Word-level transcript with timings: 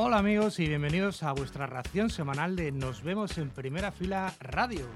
Hola 0.00 0.18
amigos 0.18 0.58
y 0.60 0.68
bienvenidos 0.68 1.22
a 1.22 1.32
vuestra 1.32 1.66
ración 1.66 2.10
semanal 2.10 2.56
de 2.56 2.72
Nos 2.72 3.02
vemos 3.02 3.36
en 3.38 3.50
primera 3.50 3.90
fila 3.92 4.32
radio. 4.40 4.86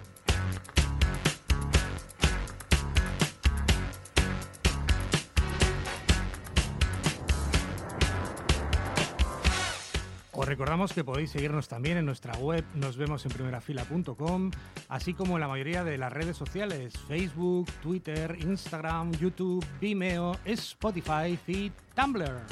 Recordamos 10.52 10.92
que 10.92 11.02
podéis 11.02 11.30
seguirnos 11.30 11.66
también 11.66 11.97
en 11.97 12.05
nuestra 12.05 12.34
web 12.34 12.62
nosvemosenprimerafila.com, 12.74 14.51
así 14.91 15.15
como 15.15 15.37
en 15.37 15.41
la 15.41 15.48
mayoría 15.48 15.83
de 15.83 15.97
las 15.97 16.12
redes 16.12 16.37
sociales, 16.37 16.92
Facebook, 17.09 17.70
Twitter, 17.80 18.37
Instagram, 18.38 19.12
YouTube, 19.12 19.65
Vimeo, 19.80 20.37
Spotify 20.45 21.39
y 21.47 21.73
Tumblr. 21.95 22.42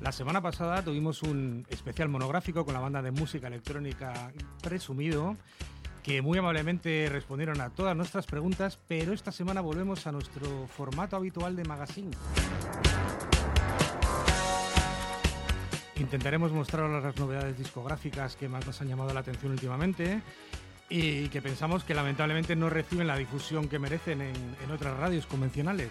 La 0.00 0.12
semana 0.12 0.40
pasada 0.40 0.80
tuvimos 0.80 1.24
un 1.24 1.66
especial 1.68 2.08
monográfico 2.08 2.64
con 2.64 2.74
la 2.74 2.80
banda 2.80 3.02
de 3.02 3.10
música 3.10 3.48
electrónica 3.48 4.30
Presumido, 4.62 5.36
que 6.04 6.22
muy 6.22 6.38
amablemente 6.38 7.08
respondieron 7.10 7.60
a 7.60 7.70
todas 7.70 7.96
nuestras 7.96 8.26
preguntas, 8.26 8.78
pero 8.86 9.12
esta 9.12 9.32
semana 9.32 9.60
volvemos 9.60 10.06
a 10.06 10.12
nuestro 10.12 10.68
formato 10.68 11.16
habitual 11.16 11.56
de 11.56 11.64
magazine. 11.64 12.12
Intentaremos 15.98 16.52
mostraros 16.52 17.02
las 17.02 17.16
novedades 17.16 17.56
discográficas 17.56 18.36
que 18.36 18.48
más 18.48 18.66
nos 18.66 18.80
han 18.82 18.88
llamado 18.88 19.14
la 19.14 19.20
atención 19.20 19.52
últimamente 19.52 20.20
y 20.90 21.28
que 21.28 21.40
pensamos 21.40 21.84
que 21.84 21.94
lamentablemente 21.94 22.54
no 22.54 22.68
reciben 22.68 23.06
la 23.06 23.16
difusión 23.16 23.66
que 23.68 23.78
merecen 23.78 24.20
en, 24.20 24.70
otras 24.70 24.96
radios 24.98 25.26
convencionales. 25.26 25.90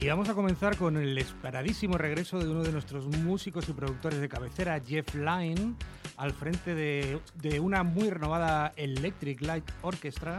Y 0.00 0.08
vamos 0.08 0.28
a 0.28 0.34
comenzar 0.34 0.76
con 0.76 0.96
el 0.96 1.16
esperadísimo 1.18 1.96
regreso 1.98 2.38
de 2.38 2.48
uno 2.48 2.62
de 2.62 2.72
nuestros 2.72 3.06
músicos 3.06 3.68
y 3.68 3.72
productores 3.72 4.20
de 4.20 4.28
cabecera, 4.28 4.80
Jeff 4.84 5.14
Lynne, 5.14 5.76
al 6.16 6.32
frente 6.32 6.74
de, 6.74 7.20
de, 7.34 7.60
una 7.60 7.82
muy 7.82 8.10
renovada 8.10 8.72
Electric 8.76 9.40
Light 9.42 9.68
Orchestra 9.82 10.38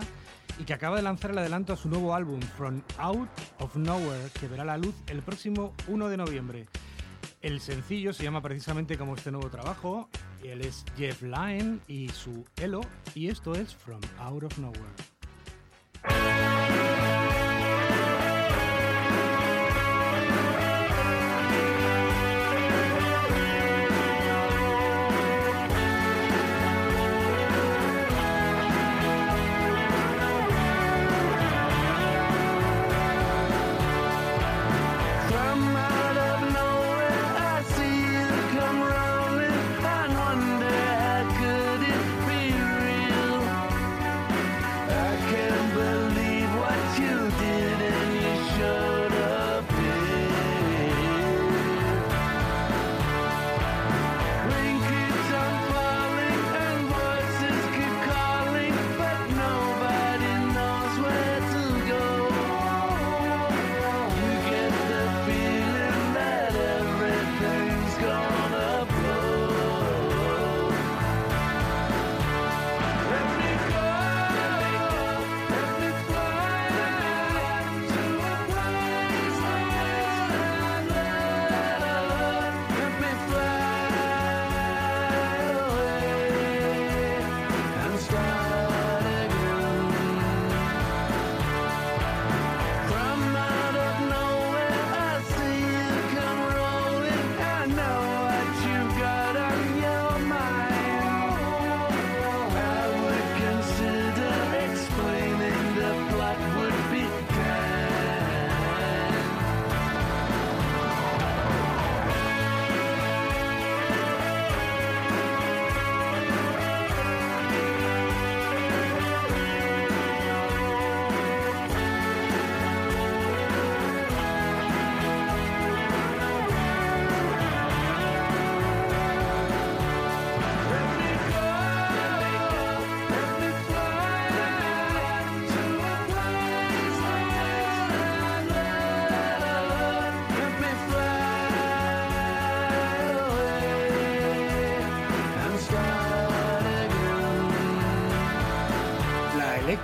y 0.59 0.63
que 0.63 0.73
acaba 0.73 0.95
de 0.95 1.01
lanzar 1.01 1.31
el 1.31 1.37
adelanto 1.37 1.73
a 1.73 1.77
su 1.77 1.89
nuevo 1.89 2.15
álbum, 2.15 2.39
From 2.41 2.81
Out 2.97 3.29
of 3.59 3.75
Nowhere, 3.75 4.29
que 4.39 4.47
verá 4.47 4.63
la 4.63 4.77
luz 4.77 4.95
el 5.07 5.21
próximo 5.21 5.73
1 5.87 6.09
de 6.09 6.17
noviembre. 6.17 6.65
El 7.41 7.59
sencillo 7.59 8.13
se 8.13 8.23
llama 8.23 8.41
precisamente 8.41 8.97
como 8.97 9.15
este 9.15 9.31
nuevo 9.31 9.49
trabajo, 9.49 10.09
él 10.43 10.61
es 10.61 10.85
Jeff 10.97 11.21
Lynne 11.21 11.79
y 11.87 12.09
su 12.09 12.45
Elo, 12.57 12.81
y 13.13 13.29
esto 13.29 13.53
es 13.53 13.75
From 13.75 14.01
Out 14.19 14.43
of 14.43 14.57
Nowhere. 14.57 14.95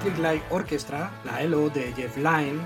Electric 0.02 0.24
Light 0.24 0.44
Orchestra, 0.50 1.12
la 1.24 1.44
ELO 1.44 1.70
de 1.70 1.94
Jeff 1.94 2.18
Lynne, 2.18 2.60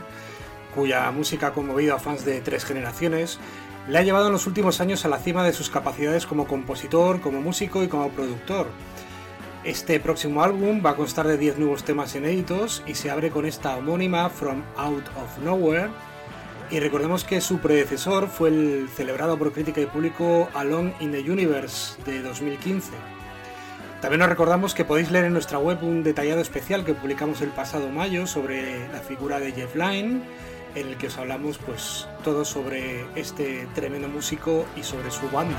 cuya 0.73 1.11
música 1.11 1.47
ha 1.47 1.53
conmovido 1.53 1.93
a 1.93 1.99
fans 1.99 2.23
de 2.23 2.39
tres 2.39 2.63
generaciones, 2.63 3.39
le 3.89 3.97
ha 3.97 4.03
llevado 4.03 4.27
en 4.27 4.31
los 4.31 4.47
últimos 4.47 4.79
años 4.79 5.03
a 5.03 5.09
la 5.09 5.17
cima 5.17 5.43
de 5.43 5.51
sus 5.51 5.69
capacidades 5.69 6.25
como 6.25 6.47
compositor, 6.47 7.19
como 7.19 7.41
músico 7.41 7.83
y 7.83 7.89
como 7.89 8.09
productor. 8.09 8.67
Este 9.65 9.99
próximo 9.99 10.43
álbum 10.43 10.81
va 10.85 10.91
a 10.91 10.95
constar 10.95 11.27
de 11.27 11.37
10 11.37 11.57
nuevos 11.57 11.83
temas 11.83 12.15
inéditos 12.15 12.83
y 12.87 12.95
se 12.95 13.11
abre 13.11 13.31
con 13.31 13.45
esta 13.45 13.75
homónima 13.75 14.29
From 14.29 14.63
Out 14.77 15.05
of 15.17 15.37
Nowhere. 15.43 15.89
Y 16.71 16.79
recordemos 16.79 17.25
que 17.25 17.41
su 17.41 17.59
predecesor 17.59 18.29
fue 18.29 18.47
el 18.47 18.87
celebrado 18.95 19.37
por 19.37 19.51
crítica 19.51 19.81
y 19.81 19.87
público 19.87 20.47
Alone 20.53 20.95
in 21.01 21.11
the 21.11 21.19
Universe 21.19 22.01
de 22.05 22.21
2015. 22.21 22.91
También 24.01 24.21
os 24.21 24.29
recordamos 24.29 24.73
que 24.73 24.85
podéis 24.85 25.09
leer 25.09 25.25
en 25.25 25.33
nuestra 25.33 25.57
web 25.57 25.83
un 25.83 26.03
detallado 26.03 26.41
especial 26.41 26.85
que 26.85 26.93
publicamos 26.93 27.41
el 27.41 27.49
pasado 27.49 27.89
mayo 27.89 28.27
sobre 28.27 28.87
la 28.89 28.99
figura 28.99 29.39
de 29.39 29.51
Jeff 29.51 29.75
Lynne, 29.75 30.21
en 30.75 30.87
el 30.87 30.97
que 30.97 31.07
os 31.07 31.17
hablamos 31.17 31.57
pues 31.57 32.07
todo 32.23 32.45
sobre 32.45 33.05
este 33.15 33.67
tremendo 33.73 34.07
músico 34.07 34.65
y 34.75 34.83
sobre 34.83 35.09
su 35.09 35.29
banda. 35.29 35.55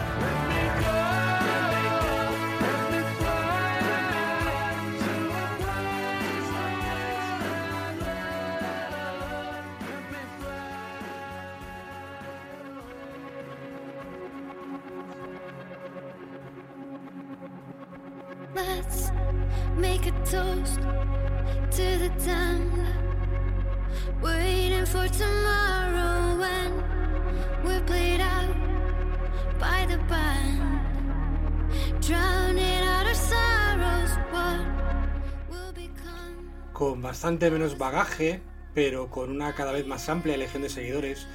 Con 36.72 37.02
bastante 37.02 37.50
menos 37.50 37.78
bagaje, 37.78 38.42
pero 38.74 39.10
con 39.10 39.30
una 39.30 39.54
cada 39.54 39.72
vez 39.72 39.86
más 39.86 40.08
amplia 40.08 40.36
legión 40.36 40.62
de 40.62 40.68
seguidores, 40.68 41.26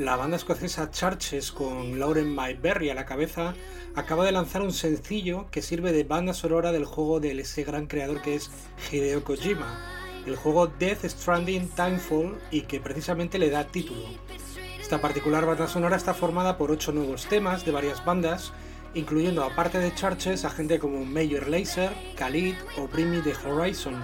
la 0.00 0.16
banda 0.16 0.38
escocesa 0.38 0.90
Churches 0.90 1.52
con 1.52 1.98
Lauren 1.98 2.34
Mayberry 2.34 2.88
a 2.88 2.94
la 2.94 3.04
cabeza 3.04 3.52
acaba 3.94 4.24
de 4.24 4.32
lanzar 4.32 4.62
un 4.62 4.72
sencillo 4.72 5.48
que 5.50 5.60
sirve 5.60 5.92
de 5.92 6.04
banda 6.04 6.32
sonora 6.32 6.72
del 6.72 6.86
juego 6.86 7.20
de 7.20 7.38
ese 7.38 7.64
gran 7.64 7.86
creador 7.86 8.22
que 8.22 8.34
es 8.34 8.50
Hideo 8.90 9.22
Kojima, 9.22 9.78
el 10.26 10.36
juego 10.36 10.68
Death 10.68 11.04
Stranding 11.04 11.68
Timefall 11.68 12.38
y 12.50 12.62
que 12.62 12.80
precisamente 12.80 13.38
le 13.38 13.50
da 13.50 13.66
título. 13.66 14.06
Esta 14.80 15.02
particular 15.02 15.44
banda 15.44 15.68
sonora 15.68 15.98
está 15.98 16.14
formada 16.14 16.56
por 16.56 16.70
ocho 16.70 16.92
nuevos 16.92 17.26
temas 17.26 17.66
de 17.66 17.72
varias 17.72 18.02
bandas, 18.02 18.54
incluyendo 18.94 19.44
aparte 19.44 19.80
de 19.80 19.94
Churches 19.94 20.46
a 20.46 20.50
gente 20.50 20.78
como 20.78 21.04
Major 21.04 21.46
Lazer, 21.46 21.90
Khalid 22.16 22.54
o 22.78 22.88
Bring 22.88 23.10
Me 23.10 23.20
The 23.20 23.34
Horizon, 23.46 24.02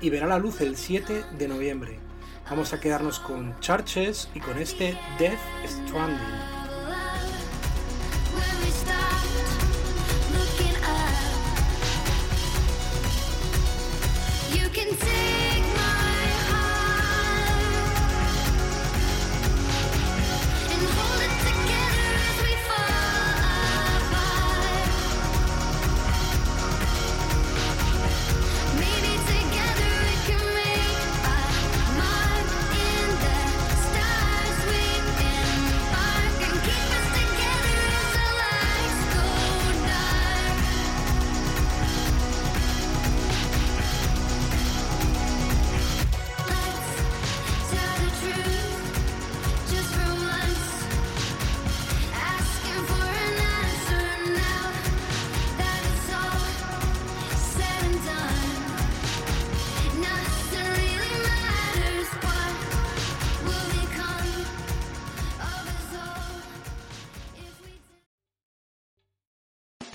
y 0.00 0.10
verá 0.10 0.26
la 0.26 0.40
luz 0.40 0.60
el 0.62 0.76
7 0.76 1.26
de 1.38 1.46
noviembre. 1.46 2.07
Vamos 2.50 2.72
a 2.72 2.80
quedarnos 2.80 3.20
con 3.20 3.58
Churches 3.60 4.30
y 4.34 4.40
con 4.40 4.56
este 4.58 4.96
Death 5.18 5.38
Stranding. 5.66 6.57